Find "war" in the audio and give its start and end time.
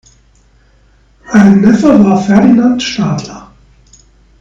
2.03-2.19